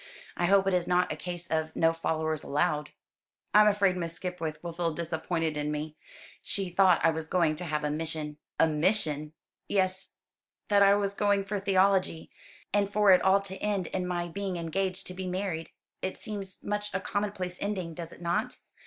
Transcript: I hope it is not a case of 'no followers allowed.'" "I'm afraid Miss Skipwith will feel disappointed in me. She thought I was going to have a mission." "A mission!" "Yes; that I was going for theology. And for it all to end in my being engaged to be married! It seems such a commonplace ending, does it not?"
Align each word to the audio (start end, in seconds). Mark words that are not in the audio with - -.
I 0.35 0.47
hope 0.47 0.65
it 0.65 0.73
is 0.73 0.87
not 0.87 1.11
a 1.11 1.15
case 1.15 1.45
of 1.45 1.75
'no 1.75 1.93
followers 1.93 2.41
allowed.'" 2.41 2.89
"I'm 3.53 3.67
afraid 3.67 3.95
Miss 3.95 4.15
Skipwith 4.15 4.57
will 4.63 4.73
feel 4.73 4.93
disappointed 4.95 5.55
in 5.57 5.69
me. 5.71 5.95
She 6.41 6.69
thought 6.69 7.05
I 7.05 7.11
was 7.11 7.27
going 7.27 7.55
to 7.57 7.65
have 7.65 7.83
a 7.83 7.91
mission." 7.91 8.37
"A 8.59 8.65
mission!" 8.65 9.33
"Yes; 9.67 10.13
that 10.69 10.81
I 10.81 10.95
was 10.95 11.13
going 11.13 11.43
for 11.43 11.59
theology. 11.59 12.31
And 12.73 12.91
for 12.91 13.11
it 13.11 13.21
all 13.21 13.41
to 13.41 13.57
end 13.57 13.85
in 13.85 14.07
my 14.07 14.27
being 14.27 14.57
engaged 14.57 15.05
to 15.05 15.13
be 15.13 15.27
married! 15.27 15.69
It 16.01 16.17
seems 16.17 16.57
such 16.67 16.91
a 16.95 16.99
commonplace 16.99 17.59
ending, 17.61 17.93
does 17.93 18.11
it 18.11 18.21
not?" 18.23 18.57